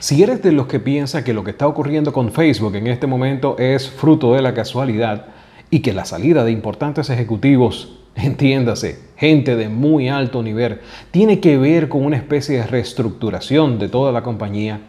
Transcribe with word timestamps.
Si 0.00 0.22
eres 0.22 0.42
de 0.42 0.52
los 0.52 0.68
que 0.68 0.78
piensa 0.78 1.24
que 1.24 1.34
lo 1.34 1.42
que 1.42 1.50
está 1.50 1.66
ocurriendo 1.66 2.12
con 2.12 2.30
Facebook 2.30 2.76
en 2.76 2.86
este 2.86 3.08
momento 3.08 3.56
es 3.58 3.90
fruto 3.90 4.34
de 4.34 4.42
la 4.42 4.54
casualidad 4.54 5.26
y 5.70 5.80
que 5.80 5.92
la 5.92 6.04
salida 6.04 6.44
de 6.44 6.52
importantes 6.52 7.10
ejecutivos, 7.10 7.98
entiéndase, 8.14 9.00
gente 9.16 9.56
de 9.56 9.68
muy 9.68 10.08
alto 10.08 10.40
nivel, 10.44 10.80
tiene 11.10 11.40
que 11.40 11.58
ver 11.58 11.88
con 11.88 12.04
una 12.04 12.16
especie 12.16 12.58
de 12.58 12.66
reestructuración 12.66 13.80
de 13.80 13.88
toda 13.88 14.12
la 14.12 14.22
compañía, 14.22 14.80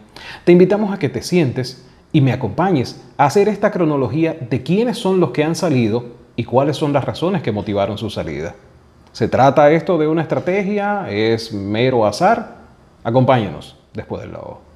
te 0.44 0.52
invitamos 0.52 0.92
a 0.92 0.98
que 1.00 1.08
te 1.08 1.22
sientes 1.22 1.88
y 2.12 2.20
me 2.20 2.32
acompañes 2.32 3.04
a 3.16 3.24
hacer 3.24 3.48
esta 3.48 3.72
cronología 3.72 4.36
de 4.48 4.62
quiénes 4.62 4.96
son 4.98 5.18
los 5.18 5.30
que 5.32 5.42
han 5.42 5.56
salido 5.56 6.04
y 6.36 6.44
cuáles 6.44 6.76
son 6.76 6.92
las 6.92 7.04
razones 7.04 7.42
que 7.42 7.50
motivaron 7.50 7.98
su 7.98 8.10
salida. 8.10 8.54
¿Se 9.10 9.26
trata 9.26 9.72
esto 9.72 9.98
de 9.98 10.06
una 10.06 10.22
estrategia? 10.22 11.10
¿Es 11.10 11.52
mero 11.52 12.06
azar? 12.06 12.58
Acompáñanos 13.02 13.76
después 13.92 14.22
del 14.22 14.32
logo. 14.32 14.69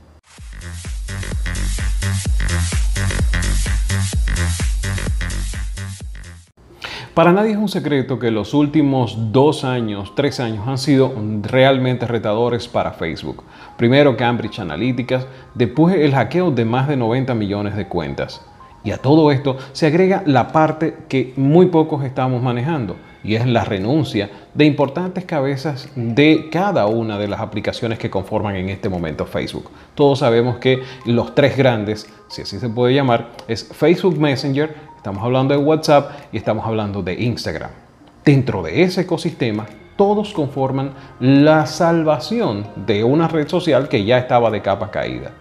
Para 7.14 7.32
nadie 7.32 7.52
es 7.52 7.58
un 7.58 7.68
secreto 7.68 8.18
que 8.18 8.32
los 8.32 8.54
últimos 8.54 9.30
dos 9.30 9.62
años, 9.62 10.16
tres 10.16 10.40
años 10.40 10.66
han 10.66 10.78
sido 10.78 11.14
realmente 11.42 12.08
retadores 12.08 12.66
para 12.66 12.90
Facebook. 12.90 13.44
Primero 13.76 14.16
Cambridge 14.16 14.58
Analytica, 14.58 15.24
después 15.54 15.94
el 15.94 16.12
hackeo 16.12 16.50
de 16.50 16.64
más 16.64 16.88
de 16.88 16.96
90 16.96 17.32
millones 17.36 17.76
de 17.76 17.86
cuentas. 17.86 18.44
Y 18.82 18.90
a 18.90 18.98
todo 18.98 19.30
esto 19.30 19.56
se 19.70 19.86
agrega 19.86 20.24
la 20.26 20.48
parte 20.48 20.96
que 21.08 21.32
muy 21.36 21.66
pocos 21.66 22.04
estamos 22.04 22.42
manejando, 22.42 22.96
y 23.22 23.36
es 23.36 23.46
la 23.46 23.64
renuncia 23.64 24.28
de 24.52 24.64
importantes 24.64 25.24
cabezas 25.24 25.88
de 25.94 26.48
cada 26.50 26.86
una 26.86 27.16
de 27.16 27.28
las 27.28 27.40
aplicaciones 27.40 28.00
que 28.00 28.10
conforman 28.10 28.56
en 28.56 28.70
este 28.70 28.88
momento 28.88 29.24
Facebook. 29.24 29.70
Todos 29.94 30.18
sabemos 30.18 30.56
que 30.56 30.82
los 31.06 31.32
tres 31.36 31.56
grandes, 31.56 32.12
si 32.26 32.42
así 32.42 32.58
se 32.58 32.68
puede 32.68 32.92
llamar, 32.92 33.30
es 33.46 33.68
Facebook 33.72 34.18
Messenger, 34.18 34.93
Estamos 35.04 35.22
hablando 35.22 35.52
de 35.52 35.60
WhatsApp 35.60 36.12
y 36.32 36.38
estamos 36.38 36.64
hablando 36.64 37.02
de 37.02 37.12
Instagram. 37.12 37.68
Dentro 38.24 38.62
de 38.62 38.84
ese 38.84 39.02
ecosistema, 39.02 39.66
todos 39.98 40.32
conforman 40.32 40.94
la 41.20 41.66
salvación 41.66 42.66
de 42.86 43.04
una 43.04 43.28
red 43.28 43.46
social 43.46 43.90
que 43.90 44.02
ya 44.06 44.16
estaba 44.16 44.50
de 44.50 44.62
capa 44.62 44.90
caída. 44.90 45.32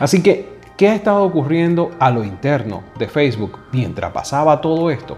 Así 0.00 0.20
que, 0.20 0.58
¿qué 0.76 0.88
ha 0.88 0.96
estado 0.96 1.22
ocurriendo 1.22 1.92
a 2.00 2.10
lo 2.10 2.24
interno 2.24 2.82
de 2.98 3.06
Facebook 3.06 3.60
mientras 3.70 4.10
pasaba 4.10 4.60
todo 4.60 4.90
esto? 4.90 5.16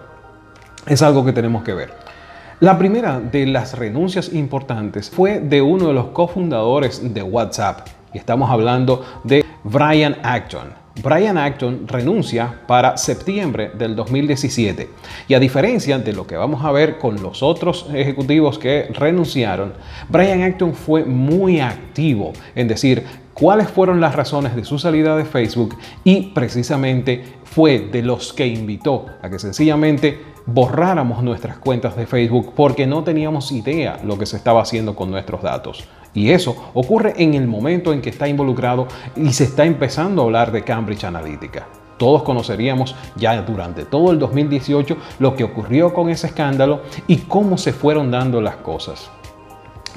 Es 0.87 1.01
algo 1.01 1.25
que 1.25 1.33
tenemos 1.33 1.63
que 1.63 1.73
ver. 1.73 1.95
La 2.61 2.77
primera 2.77 3.19
de 3.19 3.47
las 3.47 3.79
renuncias 3.79 4.31
importantes 4.31 5.09
fue 5.09 5.41
de 5.41 5.63
uno 5.63 5.87
de 5.87 5.95
los 5.95 6.09
cofundadores 6.09 7.15
de 7.15 7.23
WhatsApp. 7.23 7.87
Y 8.13 8.19
estamos 8.19 8.51
hablando 8.51 9.07
de 9.25 9.43
Brian 9.65 10.19
Acton. 10.23 10.86
Brian 11.03 11.37
Acton 11.37 11.87
renuncia 11.87 12.61
para 12.67 12.97
septiembre 12.97 13.71
del 13.77 13.95
2017 13.95 14.89
y 15.29 15.35
a 15.35 15.39
diferencia 15.39 15.99
de 15.99 16.13
lo 16.15 16.27
que 16.27 16.37
vamos 16.37 16.65
a 16.65 16.73
ver 16.73 16.99
con 16.99 17.23
los 17.23 17.43
otros 17.43 17.87
ejecutivos 17.93 18.59
que 18.59 18.89
renunciaron, 18.93 19.75
Brian 20.09 20.43
Acton 20.43 20.75
fue 20.75 21.05
muy 21.05 21.61
activo 21.61 22.33
en 22.55 22.69
decir 22.69 23.05
cuáles 23.35 23.69
fueron 23.69 24.01
las 24.01 24.15
razones 24.15 24.57
de 24.57 24.65
su 24.65 24.79
salida 24.79 25.17
de 25.17 25.27
Facebook 25.27 25.77
y 26.03 26.33
precisamente 26.33 27.25
fue 27.45 27.79
de 27.79 28.03
los 28.03 28.33
que 28.33 28.47
invitó 28.47 29.07
a 29.21 29.29
que 29.29 29.39
sencillamente 29.39 30.19
borráramos 30.47 31.23
nuestras 31.23 31.59
cuentas 31.59 31.97
de 31.97 32.07
Facebook 32.07 32.55
porque 32.57 32.87
no 32.87 33.05
teníamos 33.05 33.53
idea 33.53 34.01
lo 34.03 34.17
que 34.17 34.27
se 34.27 34.37
estaba 34.37 34.63
haciendo 34.63 34.95
con 34.95 35.11
nuestros 35.11 35.43
datos. 35.43 35.85
Y 36.17 36.31
eso 36.31 36.71
ocurre 36.73 37.13
en 37.19 37.35
el 37.35 37.47
momento 37.47 37.93
en 37.93 38.01
que 38.01 38.09
está 38.09 38.27
involucrado 38.27 38.89
y 39.17 39.35
se 39.35 39.45
está 39.45 39.67
empezando 39.67 40.23
a 40.23 40.25
hablar 40.25 40.51
de 40.51 40.65
Cambridge 40.65 41.05
Analytica. 41.05 41.69
Todos 41.99 42.23
conoceríamos 42.23 42.97
ya 43.17 43.41
durante 43.43 43.85
todo 43.85 44.13
el 44.13 44.19
2018 44.19 44.97
lo 45.19 45.37
que 45.37 45.45
ocurrió 45.45 45.93
con 45.93 46.09
ese 46.09 46.29
escándalo 46.29 46.81
y 47.07 47.19
cómo 47.19 47.59
se 47.59 47.75
fueron 47.75 48.11
dando 48.11 48.41
las 48.41 48.57
cosas. 48.57 49.11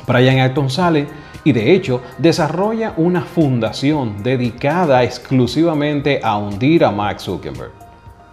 Brian 0.06 0.40
Acton 0.40 0.70
sale 0.70 1.08
y 1.46 1.54
de 1.54 1.72
hecho 1.72 2.02
desarrolla 2.18 2.94
una 2.98 3.22
fundación 3.22 4.22
dedicada 4.22 5.06
exclusivamente 5.06 6.20
a 6.22 6.36
hundir 6.36 6.84
a 6.84 6.92
Mark 6.92 7.22
Zuckerberg. 7.22 7.72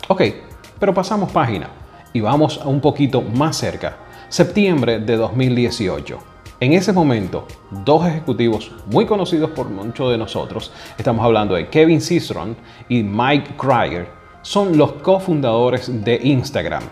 Ok, 0.09 0.23
pero 0.81 0.93
pasamos 0.93 1.31
página 1.31 1.69
y 2.13 2.19
vamos 2.19 2.61
un 2.65 2.81
poquito 2.81 3.23
más 3.23 3.57
cerca. 3.57 3.97
Septiembre 4.29 4.99
de 4.99 5.17
2018. 5.17 6.36
En 6.59 6.73
ese 6.73 6.91
momento, 6.91 7.47
dos 7.85 8.07
ejecutivos 8.07 8.73
muy 8.87 9.05
conocidos 9.05 9.51
por 9.51 9.69
muchos 9.69 10.11
de 10.11 10.17
nosotros, 10.17 10.73
estamos 10.97 11.23
hablando 11.23 11.55
de 11.55 11.69
Kevin 11.69 12.01
Systrom 12.01 12.55
y 12.89 13.03
Mike 13.03 13.57
Krieger, 13.59 14.09
son 14.41 14.79
los 14.79 14.93
cofundadores 14.93 16.03
de 16.03 16.19
Instagram. 16.23 16.83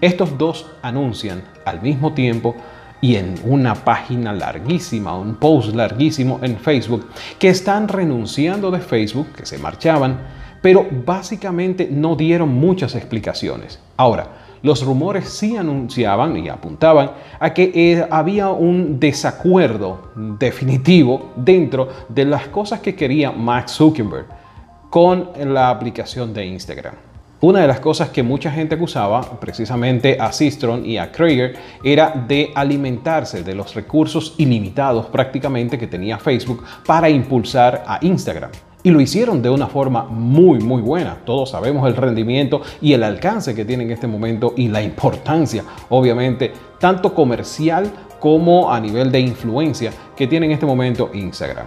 Estos 0.00 0.36
dos 0.36 0.66
anuncian 0.82 1.44
al 1.64 1.80
mismo 1.80 2.12
tiempo 2.12 2.56
y 3.00 3.14
en 3.14 3.36
una 3.44 3.76
página 3.76 4.32
larguísima, 4.32 5.16
un 5.16 5.36
post 5.36 5.76
larguísimo 5.76 6.40
en 6.42 6.58
Facebook, 6.58 7.06
que 7.38 7.50
están 7.50 7.86
renunciando 7.86 8.68
de 8.72 8.80
Facebook, 8.80 9.28
que 9.32 9.46
se 9.46 9.58
marchaban, 9.58 10.18
pero 10.60 10.84
básicamente 11.06 11.88
no 11.88 12.16
dieron 12.16 12.52
muchas 12.52 12.96
explicaciones. 12.96 13.78
Ahora, 13.96 14.47
los 14.62 14.82
rumores 14.82 15.28
sí 15.28 15.56
anunciaban 15.56 16.36
y 16.36 16.48
apuntaban 16.48 17.12
a 17.38 17.52
que 17.52 17.72
eh, 17.74 18.06
había 18.10 18.48
un 18.48 18.98
desacuerdo 18.98 20.10
definitivo 20.38 21.32
dentro 21.36 21.88
de 22.08 22.24
las 22.24 22.48
cosas 22.48 22.80
que 22.80 22.94
quería 22.94 23.30
Mark 23.30 23.68
Zuckerberg 23.68 24.26
con 24.90 25.30
la 25.44 25.70
aplicación 25.70 26.32
de 26.32 26.46
Instagram. 26.46 26.94
Una 27.40 27.60
de 27.60 27.68
las 27.68 27.78
cosas 27.78 28.08
que 28.08 28.24
mucha 28.24 28.50
gente 28.50 28.74
acusaba 28.74 29.20
precisamente 29.38 30.16
a 30.18 30.32
Sistron 30.32 30.84
y 30.84 30.98
a 30.98 31.12
Krieger 31.12 31.56
era 31.84 32.10
de 32.26 32.50
alimentarse 32.52 33.44
de 33.44 33.54
los 33.54 33.76
recursos 33.76 34.34
ilimitados 34.38 35.06
prácticamente 35.06 35.78
que 35.78 35.86
tenía 35.86 36.18
Facebook 36.18 36.64
para 36.84 37.08
impulsar 37.08 37.84
a 37.86 38.00
Instagram. 38.02 38.50
Y 38.88 38.90
lo 38.90 39.02
hicieron 39.02 39.42
de 39.42 39.50
una 39.50 39.66
forma 39.66 40.04
muy, 40.04 40.60
muy 40.60 40.80
buena. 40.80 41.18
Todos 41.26 41.50
sabemos 41.50 41.86
el 41.86 41.94
rendimiento 41.94 42.62
y 42.80 42.94
el 42.94 43.02
alcance 43.02 43.54
que 43.54 43.66
tiene 43.66 43.84
en 43.84 43.90
este 43.90 44.06
momento 44.06 44.54
y 44.56 44.68
la 44.68 44.80
importancia, 44.80 45.62
obviamente, 45.90 46.54
tanto 46.80 47.12
comercial 47.12 47.92
como 48.18 48.72
a 48.72 48.80
nivel 48.80 49.12
de 49.12 49.20
influencia 49.20 49.92
que 50.16 50.26
tiene 50.26 50.46
en 50.46 50.52
este 50.52 50.64
momento 50.64 51.10
Instagram. 51.12 51.66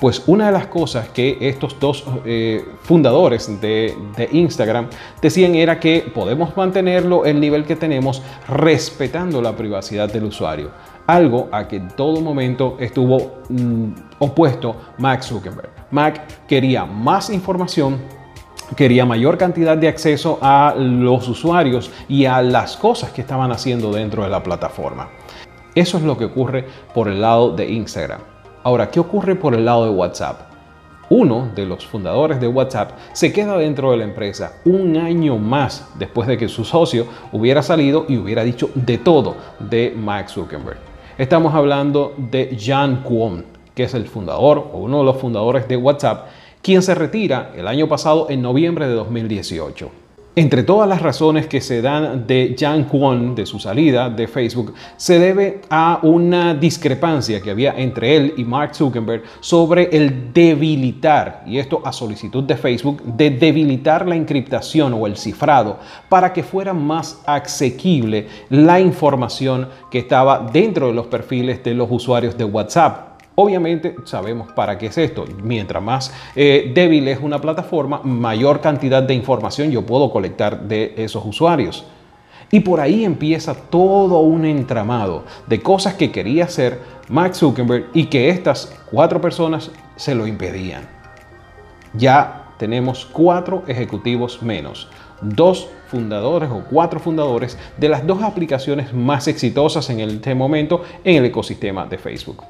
Pues 0.00 0.22
una 0.26 0.46
de 0.46 0.52
las 0.52 0.68
cosas 0.68 1.10
que 1.10 1.36
estos 1.38 1.78
dos 1.78 2.02
eh, 2.24 2.64
fundadores 2.80 3.60
de, 3.60 3.94
de, 4.16 4.30
Instagram 4.32 4.88
decían 5.20 5.54
era 5.56 5.78
que 5.78 6.10
podemos 6.14 6.56
mantenerlo 6.56 7.26
el 7.26 7.40
nivel 7.40 7.66
que 7.66 7.76
tenemos 7.76 8.22
respetando 8.48 9.42
la 9.42 9.54
privacidad 9.54 10.10
del 10.10 10.24
usuario 10.24 10.70
algo 11.06 11.50
a 11.52 11.68
que 11.68 11.76
en 11.76 11.88
todo 11.88 12.22
momento 12.22 12.78
estuvo 12.80 13.42
mm, 13.50 13.92
opuesto 14.20 14.74
Max 14.96 15.26
Zuckerberg. 15.26 15.73
Mac 15.90 16.46
quería 16.46 16.84
más 16.84 17.30
información, 17.30 17.98
quería 18.76 19.04
mayor 19.04 19.38
cantidad 19.38 19.76
de 19.76 19.88
acceso 19.88 20.38
a 20.40 20.74
los 20.76 21.28
usuarios 21.28 21.90
y 22.08 22.26
a 22.26 22.42
las 22.42 22.76
cosas 22.76 23.10
que 23.12 23.20
estaban 23.20 23.52
haciendo 23.52 23.92
dentro 23.92 24.22
de 24.24 24.30
la 24.30 24.42
plataforma. 24.42 25.08
Eso 25.74 25.98
es 25.98 26.04
lo 26.04 26.16
que 26.16 26.26
ocurre 26.26 26.66
por 26.94 27.08
el 27.08 27.20
lado 27.20 27.50
de 27.54 27.70
Instagram. 27.70 28.20
Ahora, 28.62 28.90
¿qué 28.90 29.00
ocurre 29.00 29.34
por 29.34 29.54
el 29.54 29.64
lado 29.64 29.84
de 29.84 29.90
WhatsApp? 29.90 30.54
Uno 31.10 31.50
de 31.54 31.66
los 31.66 31.84
fundadores 31.84 32.40
de 32.40 32.48
WhatsApp 32.48 32.92
se 33.12 33.32
queda 33.32 33.58
dentro 33.58 33.90
de 33.90 33.98
la 33.98 34.04
empresa 34.04 34.54
un 34.64 34.96
año 34.96 35.36
más 35.36 35.86
después 35.98 36.26
de 36.26 36.38
que 36.38 36.48
su 36.48 36.64
socio 36.64 37.06
hubiera 37.30 37.62
salido 37.62 38.06
y 38.08 38.16
hubiera 38.16 38.42
dicho 38.42 38.70
de 38.74 38.96
todo 38.98 39.36
de 39.58 39.92
Max 39.94 40.32
Zuckerberg. 40.32 40.78
Estamos 41.18 41.54
hablando 41.54 42.14
de 42.16 42.56
Jan 42.58 43.02
Kwon, 43.02 43.44
que 43.74 43.84
es 43.84 43.94
el 43.94 44.06
fundador 44.06 44.70
o 44.72 44.78
uno 44.78 44.98
de 44.98 45.04
los 45.04 45.16
fundadores 45.16 45.68
de 45.68 45.76
WhatsApp, 45.76 46.26
quien 46.62 46.82
se 46.82 46.94
retira 46.94 47.52
el 47.56 47.68
año 47.68 47.88
pasado 47.88 48.28
en 48.30 48.42
noviembre 48.42 48.86
de 48.86 48.94
2018. 48.94 50.04
Entre 50.36 50.64
todas 50.64 50.88
las 50.88 51.00
razones 51.00 51.46
que 51.46 51.60
se 51.60 51.80
dan 51.80 52.26
de 52.26 52.56
Jan 52.58 52.84
Kwon, 52.84 53.36
de 53.36 53.46
su 53.46 53.60
salida 53.60 54.10
de 54.10 54.26
Facebook, 54.26 54.74
se 54.96 55.20
debe 55.20 55.60
a 55.70 56.00
una 56.02 56.54
discrepancia 56.54 57.40
que 57.40 57.52
había 57.52 57.72
entre 57.76 58.16
él 58.16 58.34
y 58.36 58.42
Mark 58.42 58.74
Zuckerberg 58.74 59.22
sobre 59.38 59.96
el 59.96 60.32
debilitar, 60.32 61.44
y 61.46 61.58
esto 61.58 61.80
a 61.84 61.92
solicitud 61.92 62.42
de 62.42 62.56
Facebook, 62.56 63.00
de 63.04 63.30
debilitar 63.30 64.08
la 64.08 64.16
encriptación 64.16 64.92
o 64.94 65.06
el 65.06 65.16
cifrado 65.16 65.78
para 66.08 66.32
que 66.32 66.42
fuera 66.42 66.72
más 66.72 67.22
asequible 67.26 68.26
la 68.50 68.80
información 68.80 69.68
que 69.88 70.00
estaba 70.00 70.50
dentro 70.52 70.88
de 70.88 70.94
los 70.94 71.06
perfiles 71.06 71.62
de 71.62 71.74
los 71.74 71.88
usuarios 71.88 72.36
de 72.36 72.44
WhatsApp. 72.44 73.13
Obviamente 73.36 73.96
sabemos 74.04 74.52
para 74.52 74.78
qué 74.78 74.86
es 74.86 74.98
esto. 74.98 75.24
Mientras 75.42 75.82
más 75.82 76.14
eh, 76.36 76.70
débil 76.74 77.08
es 77.08 77.18
una 77.20 77.40
plataforma, 77.40 78.00
mayor 78.04 78.60
cantidad 78.60 79.02
de 79.02 79.14
información 79.14 79.70
yo 79.70 79.84
puedo 79.84 80.10
colectar 80.10 80.62
de 80.62 80.94
esos 80.96 81.24
usuarios. 81.24 81.84
Y 82.50 82.60
por 82.60 82.80
ahí 82.80 83.04
empieza 83.04 83.54
todo 83.54 84.20
un 84.20 84.44
entramado 84.44 85.24
de 85.48 85.60
cosas 85.60 85.94
que 85.94 86.12
quería 86.12 86.44
hacer 86.44 86.78
Max 87.08 87.38
Zuckerberg 87.38 87.86
y 87.94 88.06
que 88.06 88.28
estas 88.28 88.72
cuatro 88.90 89.20
personas 89.20 89.70
se 89.96 90.14
lo 90.14 90.26
impedían. 90.26 90.88
ya 91.94 92.40
tenemos 92.58 93.04
cuatro 93.04 93.64
ejecutivos 93.66 94.42
menos, 94.42 94.88
dos 95.20 95.68
fundadores 95.88 96.50
o 96.50 96.64
cuatro 96.70 97.00
fundadores 97.00 97.58
de 97.76 97.88
las 97.88 98.06
dos 98.06 98.22
aplicaciones 98.22 98.92
más 98.92 99.26
exitosas 99.26 99.90
en 99.90 100.00
este 100.00 100.34
momento 100.34 100.82
en 101.02 101.16
el 101.16 101.24
ecosistema 101.24 101.86
de 101.86 101.98
Facebook. 101.98 102.44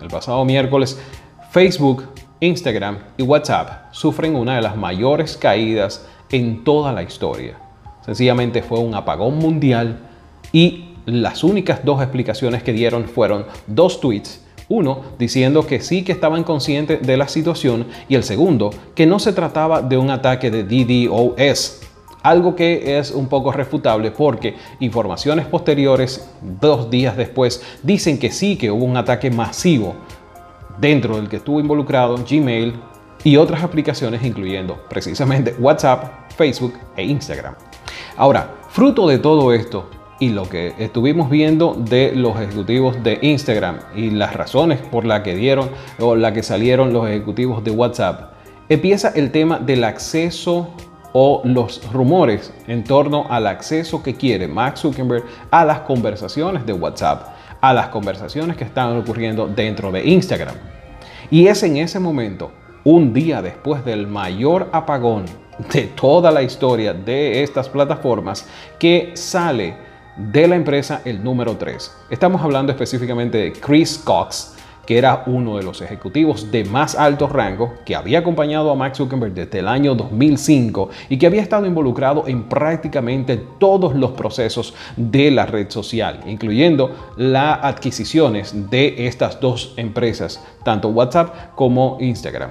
El 0.00 0.08
pasado 0.08 0.44
miércoles, 0.44 1.00
Facebook, 1.50 2.04
Instagram 2.40 2.98
y 3.16 3.22
WhatsApp 3.22 3.92
sufren 3.92 4.36
una 4.36 4.56
de 4.56 4.62
las 4.62 4.76
mayores 4.76 5.36
caídas 5.36 6.06
en 6.30 6.64
toda 6.64 6.92
la 6.92 7.02
historia. 7.02 7.58
Sencillamente 8.04 8.62
fue 8.62 8.80
un 8.80 8.94
apagón 8.94 9.38
mundial 9.38 10.00
y 10.52 10.90
las 11.06 11.44
únicas 11.44 11.84
dos 11.84 12.02
explicaciones 12.02 12.62
que 12.62 12.72
dieron 12.72 13.04
fueron 13.04 13.46
dos 13.66 14.00
tweets 14.00 14.44
uno, 14.68 15.02
diciendo 15.18 15.66
que 15.66 15.80
sí 15.80 16.04
que 16.04 16.12
estaban 16.12 16.42
conscientes 16.42 17.06
de 17.06 17.16
la 17.16 17.28
situación 17.28 17.86
y 18.08 18.14
el 18.14 18.24
segundo, 18.24 18.70
que 18.94 19.06
no 19.06 19.18
se 19.18 19.32
trataba 19.32 19.82
de 19.82 19.98
un 19.98 20.10
ataque 20.10 20.50
de 20.50 20.64
DDoS. 20.64 21.82
Algo 22.24 22.56
que 22.56 22.98
es 22.98 23.10
un 23.10 23.28
poco 23.28 23.52
refutable 23.52 24.10
porque 24.10 24.54
informaciones 24.80 25.44
posteriores, 25.44 26.26
dos 26.40 26.88
días 26.88 27.18
después, 27.18 27.62
dicen 27.82 28.18
que 28.18 28.32
sí 28.32 28.56
que 28.56 28.70
hubo 28.70 28.86
un 28.86 28.96
ataque 28.96 29.30
masivo 29.30 29.94
dentro 30.78 31.16
del 31.16 31.28
que 31.28 31.36
estuvo 31.36 31.60
involucrado 31.60 32.16
Gmail 32.16 32.76
y 33.24 33.36
otras 33.36 33.62
aplicaciones 33.62 34.24
incluyendo 34.24 34.82
precisamente 34.88 35.54
WhatsApp, 35.58 36.30
Facebook 36.34 36.72
e 36.96 37.04
Instagram. 37.04 37.56
Ahora, 38.16 38.54
fruto 38.70 39.06
de 39.06 39.18
todo 39.18 39.52
esto, 39.52 39.90
y 40.18 40.30
lo 40.30 40.48
que 40.48 40.72
estuvimos 40.78 41.28
viendo 41.28 41.74
de 41.74 42.12
los 42.16 42.40
ejecutivos 42.40 43.02
de 43.04 43.18
Instagram 43.20 43.80
y 43.94 44.08
las 44.08 44.32
razones 44.32 44.80
por 44.80 45.04
las 45.04 45.20
que 45.20 45.34
dieron 45.34 45.68
o 45.98 46.16
la 46.16 46.32
que 46.32 46.42
salieron 46.42 46.94
los 46.94 47.06
ejecutivos 47.06 47.62
de 47.62 47.70
WhatsApp, 47.70 48.32
empieza 48.70 49.10
el 49.14 49.30
tema 49.30 49.58
del 49.58 49.84
acceso 49.84 50.70
o 51.16 51.42
los 51.44 51.80
rumores 51.92 52.52
en 52.66 52.82
torno 52.82 53.26
al 53.30 53.46
acceso 53.46 54.02
que 54.02 54.16
quiere 54.16 54.48
Max 54.48 54.80
Zuckerberg 54.80 55.24
a 55.48 55.64
las 55.64 55.80
conversaciones 55.80 56.66
de 56.66 56.72
WhatsApp, 56.72 57.28
a 57.60 57.72
las 57.72 57.88
conversaciones 57.88 58.56
que 58.56 58.64
están 58.64 58.96
ocurriendo 58.96 59.46
dentro 59.46 59.92
de 59.92 60.04
Instagram. 60.04 60.56
Y 61.30 61.46
es 61.46 61.62
en 61.62 61.76
ese 61.76 62.00
momento, 62.00 62.50
un 62.82 63.12
día 63.12 63.40
después 63.42 63.84
del 63.84 64.08
mayor 64.08 64.68
apagón 64.72 65.26
de 65.72 65.82
toda 65.84 66.32
la 66.32 66.42
historia 66.42 66.92
de 66.92 67.44
estas 67.44 67.68
plataformas, 67.68 68.48
que 68.80 69.12
sale 69.14 69.76
de 70.16 70.48
la 70.48 70.56
empresa 70.56 71.00
el 71.04 71.22
número 71.22 71.56
3. 71.56 71.92
Estamos 72.10 72.42
hablando 72.42 72.72
específicamente 72.72 73.38
de 73.38 73.52
Chris 73.52 73.98
Cox, 73.98 74.53
que 74.86 74.98
era 74.98 75.24
uno 75.26 75.56
de 75.56 75.62
los 75.62 75.80
ejecutivos 75.80 76.50
de 76.50 76.64
más 76.64 76.94
alto 76.94 77.26
rango, 77.26 77.74
que 77.84 77.96
había 77.96 78.20
acompañado 78.20 78.70
a 78.70 78.74
Max 78.74 78.98
Zuckerberg 78.98 79.34
desde 79.34 79.60
el 79.60 79.68
año 79.68 79.94
2005 79.94 80.90
y 81.08 81.18
que 81.18 81.26
había 81.26 81.42
estado 81.42 81.66
involucrado 81.66 82.24
en 82.26 82.44
prácticamente 82.44 83.42
todos 83.58 83.94
los 83.94 84.12
procesos 84.12 84.74
de 84.96 85.30
la 85.30 85.46
red 85.46 85.70
social, 85.70 86.20
incluyendo 86.26 87.12
las 87.16 87.58
adquisiciones 87.62 88.70
de 88.70 89.06
estas 89.06 89.40
dos 89.40 89.74
empresas, 89.76 90.42
tanto 90.64 90.88
WhatsApp 90.88 91.54
como 91.54 91.98
Instagram. 92.00 92.50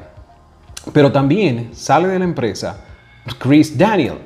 Pero 0.91 1.11
también 1.11 1.69
sale 1.73 2.07
de 2.07 2.19
la 2.19 2.25
empresa 2.25 2.85
Chris 3.39 3.77
Daniel, 3.77 4.17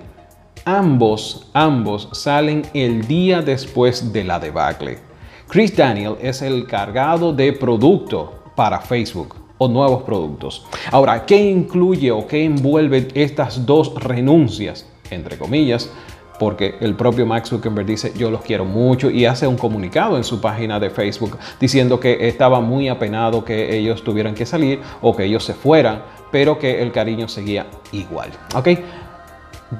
ambos, 0.65 1.49
ambos 1.53 2.09
salen 2.13 2.63
el 2.73 3.07
día 3.07 3.41
después 3.41 4.11
de 4.11 4.23
la 4.23 4.39
debacle. 4.39 5.06
Chris 5.49 5.77
Daniel 5.77 6.15
es 6.21 6.41
el 6.41 6.67
cargado 6.67 7.31
de 7.31 7.53
producto 7.53 8.33
para 8.53 8.81
Facebook 8.81 9.33
o 9.57 9.69
nuevos 9.69 10.03
productos. 10.03 10.65
Ahora, 10.91 11.25
¿qué 11.25 11.37
incluye 11.37 12.11
o 12.11 12.27
qué 12.27 12.43
envuelve 12.43 13.07
estas 13.13 13.65
dos 13.65 13.95
renuncias? 13.95 14.85
Entre 15.09 15.37
comillas, 15.37 15.89
porque 16.37 16.75
el 16.81 16.95
propio 16.95 17.25
Max 17.25 17.47
Zuckerberg 17.47 17.87
dice 17.87 18.11
yo 18.17 18.29
los 18.29 18.41
quiero 18.41 18.65
mucho 18.65 19.09
y 19.09 19.25
hace 19.25 19.47
un 19.47 19.55
comunicado 19.55 20.17
en 20.17 20.25
su 20.25 20.41
página 20.41 20.81
de 20.81 20.89
Facebook 20.89 21.37
diciendo 21.61 21.97
que 21.97 22.27
estaba 22.27 22.59
muy 22.59 22.89
apenado 22.89 23.45
que 23.45 23.77
ellos 23.77 24.03
tuvieran 24.03 24.35
que 24.35 24.45
salir 24.45 24.81
o 25.01 25.15
que 25.15 25.23
ellos 25.23 25.45
se 25.45 25.53
fueran, 25.53 26.03
pero 26.29 26.59
que 26.59 26.81
el 26.81 26.91
cariño 26.91 27.29
seguía 27.29 27.67
igual. 27.93 28.31
¿Ok? 28.53 28.67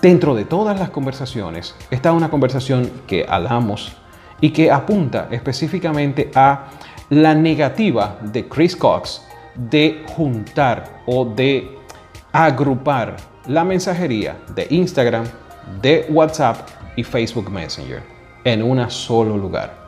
Dentro 0.01 0.33
de 0.33 0.45
todas 0.45 0.79
las 0.79 0.91
conversaciones 0.91 1.75
está 1.91 2.13
una 2.13 2.29
conversación 2.29 2.89
que 3.05 3.25
hablamos 3.27 3.97
y 4.41 4.51
que 4.51 4.71
apunta 4.71 5.27
específicamente 5.31 6.31
a 6.35 6.67
la 7.09 7.33
negativa 7.33 8.17
de 8.21 8.47
Chris 8.47 8.75
Cox 8.75 9.23
de 9.55 10.03
juntar 10.15 11.01
o 11.05 11.25
de 11.25 11.77
agrupar 12.31 13.15
la 13.47 13.63
mensajería 13.63 14.37
de 14.53 14.67
Instagram, 14.69 15.25
de 15.81 16.05
WhatsApp 16.09 16.67
y 16.95 17.03
Facebook 17.03 17.49
Messenger 17.49 18.03
en 18.43 18.61
un 18.61 18.89
solo 18.89 19.37
lugar. 19.37 19.87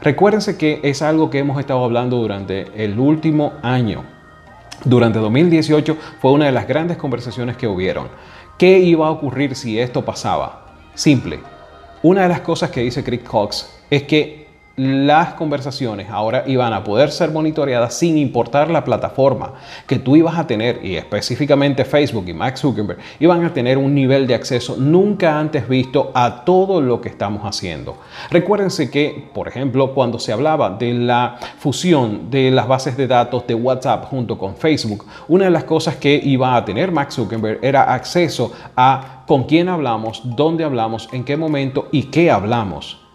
Recuérdense 0.00 0.56
que 0.56 0.80
es 0.82 1.02
algo 1.02 1.30
que 1.30 1.38
hemos 1.38 1.58
estado 1.58 1.84
hablando 1.84 2.18
durante 2.18 2.66
el 2.82 2.98
último 2.98 3.54
año. 3.62 4.04
Durante 4.84 5.18
2018 5.18 5.96
fue 6.20 6.32
una 6.32 6.46
de 6.46 6.52
las 6.52 6.68
grandes 6.68 6.96
conversaciones 6.96 7.56
que 7.56 7.66
hubieron. 7.66 8.08
¿Qué 8.58 8.78
iba 8.78 9.06
a 9.06 9.10
ocurrir 9.10 9.54
si 9.56 9.78
esto 9.78 10.04
pasaba? 10.04 10.66
Simple. 10.94 11.55
Una 12.02 12.22
de 12.22 12.28
las 12.28 12.40
cosas 12.40 12.70
que 12.70 12.80
dice 12.80 13.02
Chris 13.02 13.22
Cox 13.22 13.68
es 13.90 14.02
que 14.04 14.45
las 14.76 15.32
conversaciones 15.34 16.10
ahora 16.10 16.44
iban 16.46 16.74
a 16.74 16.84
poder 16.84 17.10
ser 17.10 17.30
monitoreadas 17.30 17.94
sin 17.94 18.18
importar 18.18 18.70
la 18.70 18.84
plataforma 18.84 19.54
que 19.86 19.98
tú 19.98 20.16
ibas 20.16 20.38
a 20.38 20.46
tener 20.46 20.84
y 20.84 20.96
específicamente 20.96 21.86
Facebook 21.86 22.28
y 22.28 22.34
Max 22.34 22.60
Zuckerberg 22.60 22.98
iban 23.18 23.42
a 23.44 23.54
tener 23.54 23.78
un 23.78 23.94
nivel 23.94 24.26
de 24.26 24.34
acceso 24.34 24.76
nunca 24.76 25.38
antes 25.38 25.66
visto 25.66 26.10
a 26.14 26.44
todo 26.44 26.82
lo 26.82 27.00
que 27.00 27.08
estamos 27.08 27.42
haciendo. 27.44 27.96
Recuérdense 28.30 28.90
que, 28.90 29.30
por 29.32 29.48
ejemplo, 29.48 29.94
cuando 29.94 30.18
se 30.18 30.32
hablaba 30.32 30.68
de 30.70 30.92
la 30.92 31.38
fusión 31.58 32.30
de 32.30 32.50
las 32.50 32.68
bases 32.68 32.98
de 32.98 33.06
datos 33.06 33.46
de 33.46 33.54
WhatsApp 33.54 34.04
junto 34.04 34.36
con 34.36 34.56
Facebook, 34.56 35.06
una 35.28 35.46
de 35.46 35.50
las 35.52 35.64
cosas 35.64 35.96
que 35.96 36.20
iba 36.22 36.54
a 36.54 36.64
tener 36.66 36.92
Max 36.92 37.14
Zuckerberg 37.14 37.60
era 37.62 37.94
acceso 37.94 38.52
a 38.76 39.24
con 39.26 39.44
quién 39.44 39.70
hablamos, 39.70 40.20
dónde 40.22 40.64
hablamos, 40.64 41.08
en 41.12 41.24
qué 41.24 41.36
momento 41.36 41.88
y 41.92 42.04
qué 42.04 42.30
hablamos 42.30 43.05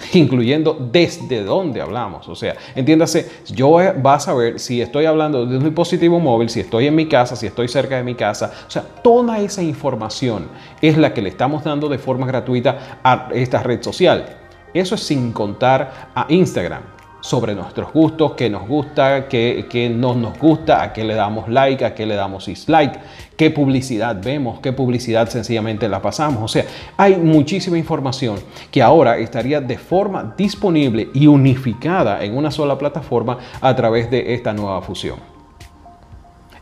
incluyendo 0.12 0.76
desde 0.92 1.42
dónde 1.42 1.80
hablamos. 1.80 2.28
O 2.28 2.34
sea, 2.34 2.56
entiéndase, 2.74 3.30
yo 3.46 3.72
va 3.72 4.14
a 4.14 4.20
saber 4.20 4.58
si 4.58 4.80
estoy 4.80 5.06
hablando 5.06 5.46
de 5.46 5.56
un 5.56 5.64
dispositivo 5.64 6.20
móvil, 6.20 6.48
si 6.48 6.60
estoy 6.60 6.86
en 6.86 6.94
mi 6.94 7.06
casa, 7.06 7.36
si 7.36 7.46
estoy 7.46 7.68
cerca 7.68 7.96
de 7.96 8.02
mi 8.02 8.14
casa. 8.14 8.52
O 8.66 8.70
sea, 8.70 8.82
toda 8.82 9.38
esa 9.40 9.62
información 9.62 10.48
es 10.80 10.96
la 10.96 11.14
que 11.14 11.22
le 11.22 11.30
estamos 11.30 11.64
dando 11.64 11.88
de 11.88 11.98
forma 11.98 12.26
gratuita 12.26 13.00
a 13.02 13.28
esta 13.32 13.62
red 13.62 13.82
social. 13.82 14.36
Eso 14.72 14.94
es 14.94 15.02
sin 15.02 15.32
contar 15.32 16.10
a 16.14 16.26
Instagram 16.28 16.99
sobre 17.20 17.54
nuestros 17.54 17.92
gustos, 17.92 18.32
qué 18.32 18.48
nos 18.48 18.66
gusta, 18.66 19.28
qué, 19.28 19.92
no 19.94 20.14
nos 20.14 20.38
gusta, 20.38 20.82
a 20.82 20.92
qué 20.92 21.04
le 21.04 21.14
damos 21.14 21.48
like, 21.48 21.84
a 21.84 21.94
qué 21.94 22.06
le 22.06 22.14
damos 22.14 22.46
dislike, 22.46 22.98
qué 23.36 23.50
publicidad 23.50 24.20
vemos, 24.22 24.60
qué 24.60 24.72
publicidad 24.72 25.28
sencillamente 25.28 25.88
la 25.88 26.00
pasamos. 26.00 26.42
O 26.42 26.48
sea, 26.48 26.64
hay 26.96 27.16
muchísima 27.16 27.78
información 27.78 28.38
que 28.70 28.82
ahora 28.82 29.18
estaría 29.18 29.60
de 29.60 29.78
forma 29.78 30.34
disponible 30.36 31.08
y 31.14 31.26
unificada 31.26 32.24
en 32.24 32.36
una 32.36 32.50
sola 32.50 32.78
plataforma 32.78 33.38
a 33.60 33.74
través 33.76 34.10
de 34.10 34.34
esta 34.34 34.52
nueva 34.52 34.80
fusión. 34.82 35.18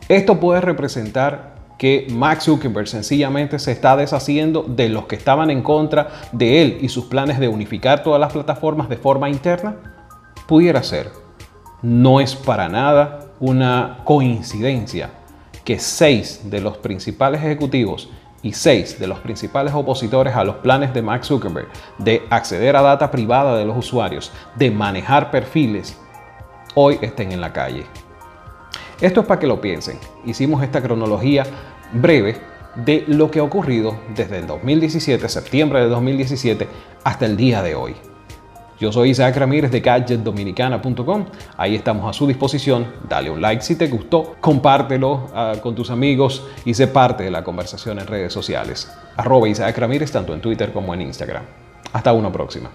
Esto 0.09 0.41
puede 0.41 0.61
representar 0.61 1.59
que 1.79 2.09
Max 2.11 2.45
Zuckerberg 2.45 2.89
sencillamente 2.89 3.61
se 3.61 3.71
está 3.71 3.97
deshaciendo 3.97 4.65
de 4.65 4.89
los 4.89 5.07
que 5.07 5.15
estaban 5.15 5.51
en 5.51 5.63
contra 5.63 6.09
de 6.33 6.63
él 6.63 6.79
y 6.81 6.89
sus 6.89 7.05
planes 7.05 7.39
de 7.39 7.47
unificar 7.47 8.03
todas 8.03 8.19
las 8.19 8.33
plataformas 8.33 8.89
de 8.89 8.97
forma 8.97 9.31
interna 9.31 9.98
pudiera 10.49 10.83
ser. 10.83 11.13
No 11.83 12.19
es 12.21 12.35
para 12.35 12.69
nada 12.69 13.27
una 13.39 13.99
coincidencia 14.05 15.11
que 15.65 15.79
seis 15.79 16.51
de 16.51 16.61
los 16.61 16.79
principales 16.79 17.43
ejecutivos 17.43 18.09
y 18.43 18.53
seis 18.53 18.99
de 18.99 19.07
los 19.07 19.19
principales 19.19 19.75
opositores 19.75 20.35
a 20.35 20.45
los 20.45 20.57
planes 20.57 20.95
de 20.95 21.03
Max 21.03 21.27
Zuckerberg 21.27 21.69
de 21.99 22.23
acceder 22.31 22.75
a 22.77 22.83
data 22.83 23.11
privada 23.11 23.57
de 23.57 23.67
los 23.67 23.77
usuarios, 23.77 24.33
de 24.57 24.71
manejar 24.71 25.31
perfiles, 25.31 25.97
hoy 26.75 26.99
estén 27.03 27.31
en 27.31 27.43
la 27.43 27.53
calle. 27.53 27.85
Esto 29.01 29.21
es 29.21 29.27
para 29.27 29.39
que 29.39 29.47
lo 29.47 29.61
piensen. 29.61 29.99
Hicimos 30.25 30.63
esta 30.63 30.83
cronología 30.83 31.45
breve 31.93 32.41
de 32.75 33.05
lo 33.07 33.31
que 33.31 33.41
ha 33.41 33.45
ocurrido 33.45 33.99
desde 34.15 34.39
el 34.39 34.47
2017, 34.47 35.29
septiembre 35.29 35.81
de 35.81 35.89
2017, 35.89 36.67
hasta 37.05 37.27
el 37.27 37.37
día 37.37 37.63
de 37.63 37.75
hoy. 37.75 38.08
Yo 38.81 38.93
soy 38.93 39.11
Isaac 39.11 39.37
Ramírez 39.37 39.73
de 39.73 39.81
gadgetdominicana.com. 39.81 41.27
Ahí 41.57 41.75
estamos 41.75 42.09
a 42.09 42.13
su 42.13 42.27
disposición. 42.27 42.87
Dale 43.09 43.31
un 43.31 43.41
like 43.41 43.63
si 43.63 43.77
te 43.77 43.89
gustó, 43.89 44.37
compártelo 44.41 45.29
ah, 45.35 45.55
con 45.61 45.75
tus 45.75 45.91
amigos 45.91 46.45
y 46.65 46.75
sé 46.75 46.87
parte 46.87 47.25
de 47.25 47.31
la 47.31 47.43
conversación 47.43 47.99
en 47.99 48.07
redes 48.07 48.33
sociales. 48.33 48.91
Arroba 49.17 49.49
Isaac 49.49 49.77
Ramírez 49.79 50.13
tanto 50.13 50.33
en 50.33 50.41
Twitter 50.41 50.73
como 50.73 50.95
en 50.95 51.03
Instagram. 51.03 51.43
Hasta 51.93 52.13
una 52.13 52.31
próxima. 52.31 52.71